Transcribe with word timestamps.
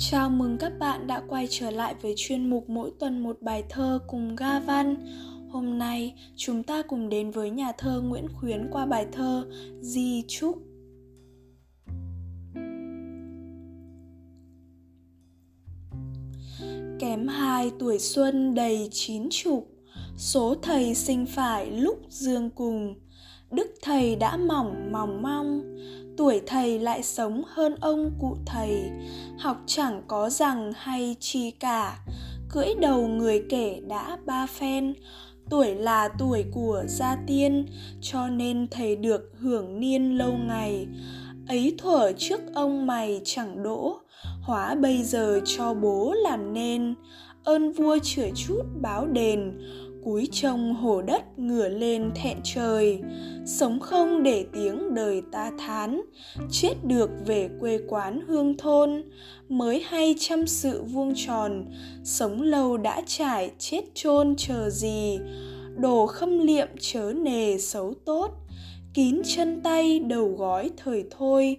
Chào 0.00 0.30
mừng 0.30 0.58
các 0.58 0.72
bạn 0.78 1.06
đã 1.06 1.22
quay 1.28 1.46
trở 1.50 1.70
lại 1.70 1.94
với 2.02 2.14
chuyên 2.16 2.50
mục 2.50 2.68
mỗi 2.68 2.90
tuần 2.98 3.22
một 3.22 3.36
bài 3.40 3.64
thơ 3.68 3.98
cùng 4.06 4.36
Ga 4.36 4.60
Văn. 4.60 4.96
Hôm 5.50 5.78
nay 5.78 6.14
chúng 6.36 6.62
ta 6.62 6.82
cùng 6.82 7.08
đến 7.08 7.30
với 7.30 7.50
nhà 7.50 7.72
thơ 7.78 8.00
Nguyễn 8.00 8.28
Khuyến 8.34 8.68
qua 8.70 8.86
bài 8.86 9.06
thơ 9.12 9.46
Di 9.80 10.24
Trúc. 10.28 10.58
Kém 16.98 17.28
hai 17.28 17.70
tuổi 17.78 17.98
xuân 17.98 18.54
đầy 18.54 18.88
chín 18.92 19.28
chục, 19.30 19.68
số 20.16 20.54
thầy 20.62 20.94
sinh 20.94 21.26
phải 21.26 21.70
lúc 21.70 21.98
dương 22.08 22.50
cùng. 22.50 22.94
Đức 23.50 23.74
thầy 23.82 24.16
đã 24.16 24.36
mỏng 24.36 24.92
mỏng 24.92 25.22
mong, 25.22 25.76
tuổi 26.16 26.40
thầy 26.46 26.78
lại 26.78 27.02
sống 27.02 27.42
hơn 27.46 27.74
ông 27.80 28.12
cụ 28.20 28.36
thầy. 28.46 28.90
Học 29.38 29.56
chẳng 29.66 30.02
có 30.06 30.30
rằng 30.30 30.72
hay 30.76 31.16
chi 31.20 31.50
cả 31.50 31.98
cưỡi 32.48 32.74
đầu 32.80 33.08
người 33.08 33.44
kể 33.48 33.80
đã 33.88 34.18
ba 34.26 34.46
phen. 34.46 34.94
Tuổi 35.50 35.74
là 35.74 36.08
tuổi 36.18 36.44
của 36.52 36.84
gia 36.86 37.16
tiên 37.26 37.66
cho 38.00 38.28
nên 38.28 38.66
thầy 38.70 38.96
được 38.96 39.32
hưởng 39.38 39.80
niên 39.80 40.18
lâu 40.18 40.32
ngày. 40.32 40.86
Ấy 41.48 41.74
thuở 41.78 42.12
trước 42.18 42.40
ông 42.54 42.86
mày 42.86 43.20
chẳng 43.24 43.62
đỗ 43.62 44.00
hóa 44.42 44.74
bây 44.74 45.02
giờ 45.02 45.40
cho 45.44 45.74
bố 45.74 46.12
làm 46.12 46.54
nên. 46.54 46.94
Ơn 47.44 47.72
vua 47.72 47.98
chửa 48.02 48.28
chút 48.34 48.62
báo 48.80 49.06
đền 49.06 49.58
cúi 50.04 50.28
trông 50.32 50.74
hồ 50.74 51.02
đất 51.02 51.38
ngửa 51.38 51.68
lên 51.68 52.10
thẹn 52.14 52.36
trời. 52.44 53.00
Sống 53.46 53.80
không 53.80 54.22
để 54.22 54.46
tiếng 54.52 54.94
đời 54.94 55.22
ta 55.32 55.50
thán, 55.58 56.00
chết 56.50 56.74
được 56.84 57.10
về 57.26 57.48
quê 57.60 57.78
quán 57.88 58.20
hương 58.26 58.56
thôn. 58.56 59.02
Mới 59.48 59.82
hay 59.86 60.14
chăm 60.18 60.46
sự 60.46 60.82
vuông 60.82 61.12
tròn, 61.16 61.64
sống 62.04 62.42
lâu 62.42 62.76
đã 62.76 63.02
trải 63.06 63.50
chết 63.58 63.82
chôn 63.94 64.34
chờ 64.36 64.70
gì. 64.70 65.18
Đồ 65.76 66.06
khâm 66.06 66.38
liệm 66.38 66.68
chớ 66.80 67.12
nề 67.16 67.58
xấu 67.58 67.94
tốt, 68.04 68.30
kín 68.94 69.22
chân 69.24 69.60
tay 69.62 69.98
đầu 69.98 70.34
gói 70.38 70.70
thời 70.76 71.04
thôi. 71.18 71.56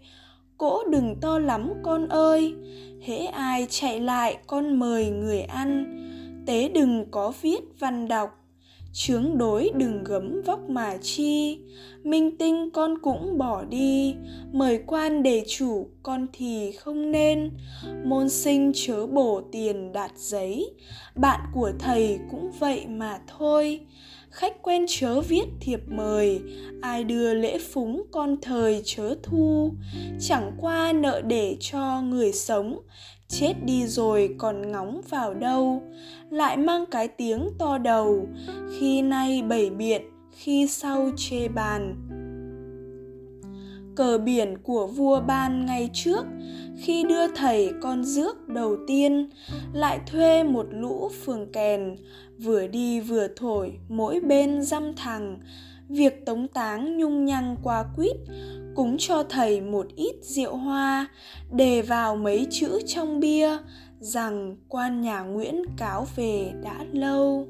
Cỗ 0.58 0.84
đừng 0.90 1.16
to 1.22 1.40
lắm 1.40 1.74
con 1.84 2.08
ơi, 2.08 2.56
hễ 3.02 3.18
ai 3.18 3.68
chạy 3.70 4.00
lại 4.00 4.38
con 4.48 4.80
mời 4.80 5.10
người 5.10 5.42
ăn 5.42 5.96
tế 6.50 6.70
đừng 6.70 7.06
có 7.12 7.34
viết 7.42 7.60
văn 7.80 8.08
đọc. 8.08 8.30
Chướng 8.94 9.38
đối 9.38 9.72
đừng 9.76 10.04
gấm 10.04 10.42
vóc 10.46 10.70
mà 10.70 10.98
chi. 11.02 11.60
Minh 12.04 12.38
tinh 12.38 12.70
con 12.74 13.00
cũng 13.02 13.38
bỏ 13.38 13.64
đi. 13.64 14.16
Mời 14.52 14.84
quan 14.88 15.24
đề 15.24 15.44
chủ, 15.48 15.88
con 16.04 16.28
thì 16.34 16.72
không 16.72 17.12
nên. 17.12 17.52
Môn 18.04 18.30
sinh 18.30 18.72
chớ 18.76 19.08
bổ 19.08 19.42
tiền 19.52 19.92
đạt 19.92 20.12
giấy. 20.18 20.74
Bạn 21.16 21.40
của 21.54 21.72
thầy 21.80 22.20
cũng 22.32 22.52
vậy 22.60 22.86
mà 22.88 23.20
thôi 23.38 23.80
khách 24.32 24.62
quen 24.62 24.86
chớ 24.88 25.22
viết 25.22 25.46
thiệp 25.60 25.80
mời, 25.88 26.42
ai 26.82 27.04
đưa 27.04 27.34
lễ 27.34 27.58
phúng 27.58 28.04
con 28.12 28.36
thời 28.42 28.82
chớ 28.86 29.16
thu. 29.24 29.72
Chẳng 30.20 30.52
qua 30.62 30.94
nợ 30.94 31.22
để 31.22 31.58
cho 31.60 32.02
người 32.02 32.32
sống, 32.32 32.80
chết 33.28 33.54
đi 33.66 33.88
rồi 33.88 34.36
còn 34.38 34.72
ngóng 34.72 35.02
vào 35.10 35.34
đâu. 35.34 35.84
Lại 36.30 36.58
mang 36.58 36.86
cái 36.86 37.08
tiếng 37.08 37.50
to 37.60 37.78
đầu, 37.78 38.28
khi 38.80 39.02
nay 39.02 39.42
bảy 39.42 39.70
biện, 39.70 40.02
khi 40.32 40.68
sau 40.68 41.10
chê 41.18 41.48
bàn 41.48 42.09
cờ 44.00 44.18
biển 44.18 44.58
của 44.64 44.88
vua 44.88 45.22
ban 45.22 45.66
ngày 45.66 45.90
trước, 45.94 46.26
khi 46.78 47.04
đưa 47.04 47.28
thầy 47.28 47.74
con 47.82 48.04
rước 48.04 48.48
đầu 48.48 48.78
tiên, 48.88 49.30
lại 49.74 50.00
thuê 50.12 50.44
một 50.44 50.66
lũ 50.72 51.10
phường 51.26 51.52
kèn, 51.52 51.96
vừa 52.38 52.68
đi 52.68 53.00
vừa 53.00 53.28
thổi 53.36 53.74
mỗi 53.90 54.20
bên 54.20 54.62
dăm 54.62 54.96
thằng. 54.96 55.40
Việc 55.90 56.26
tống 56.26 56.48
táng 56.48 56.98
nhung 56.98 57.26
nhăng 57.26 57.56
qua 57.64 57.86
quýt 57.96 58.16
cúng 58.76 58.96
cho 59.00 59.24
thầy 59.24 59.62
một 59.62 59.88
ít 59.96 60.16
rượu 60.22 60.56
hoa 60.56 61.08
đề 61.52 61.82
vào 61.82 62.16
mấy 62.16 62.48
chữ 62.50 62.80
trong 62.88 63.20
bia 63.20 63.58
rằng 64.00 64.58
quan 64.68 65.02
nhà 65.02 65.22
nguyễn 65.22 65.62
cáo 65.78 66.08
về 66.16 66.52
đã 66.64 66.86
lâu. 66.94 67.48